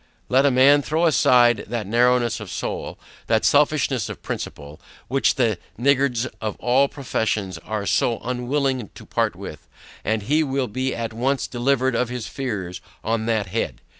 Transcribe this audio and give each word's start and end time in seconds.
Let 0.29 0.47
a 0.47 0.49
man 0.49 0.81
throw 0.81 1.05
aside 1.05 1.65
that 1.67 1.85
narrowness 1.85 2.39
of 2.39 2.49
soul, 2.49 2.97
that 3.27 3.45
selfishness 3.45 4.09
of 4.09 4.23
principle, 4.23 4.81
which 5.07 5.35
the 5.35 5.59
niggards 5.77 6.25
of 6.41 6.55
all 6.59 6.87
professions 6.87 7.59
are 7.59 7.85
so 7.85 8.17
unwilling 8.23 8.89
to 8.95 9.05
part 9.05 9.35
with, 9.35 9.67
and 10.03 10.23
he 10.23 10.43
will 10.43 10.65
be 10.67 10.95
at 10.95 11.13
once 11.13 11.45
delivered 11.45 11.93
of 11.93 12.09
his 12.09 12.25
fears 12.25 12.81
on 13.03 13.27
that 13.27 13.45
head. 13.45 13.79